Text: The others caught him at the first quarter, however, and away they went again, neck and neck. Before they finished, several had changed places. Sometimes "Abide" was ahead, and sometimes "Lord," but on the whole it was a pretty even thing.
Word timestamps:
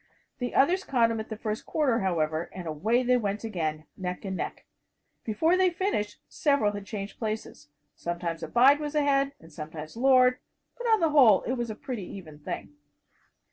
The 0.39 0.55
others 0.55 0.83
caught 0.83 1.11
him 1.11 1.19
at 1.19 1.29
the 1.29 1.37
first 1.37 1.67
quarter, 1.67 1.99
however, 1.99 2.49
and 2.53 2.65
away 2.65 3.03
they 3.03 3.17
went 3.17 3.43
again, 3.43 3.85
neck 3.95 4.25
and 4.25 4.35
neck. 4.35 4.65
Before 5.23 5.55
they 5.55 5.69
finished, 5.69 6.17
several 6.27 6.71
had 6.71 6.87
changed 6.87 7.19
places. 7.19 7.67
Sometimes 7.95 8.41
"Abide" 8.41 8.79
was 8.79 8.95
ahead, 8.95 9.33
and 9.39 9.53
sometimes 9.53 9.95
"Lord," 9.95 10.39
but 10.75 10.87
on 10.87 11.01
the 11.01 11.11
whole 11.11 11.43
it 11.43 11.53
was 11.53 11.69
a 11.69 11.75
pretty 11.75 12.05
even 12.15 12.39
thing. 12.39 12.73